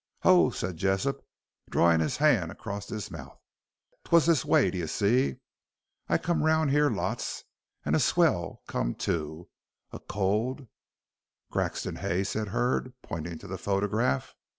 [0.23, 1.23] "Ho," said Jessop,
[1.69, 3.39] drawing his hand across his mouth,
[4.03, 5.35] "'twas this way, d'ye see.
[6.09, 7.43] I come round here lots,
[7.85, 9.47] and a swell come too,
[9.91, 10.65] a cold"
[11.53, 14.33] "Grexon Hay," said Hurd, pointing to the photograph.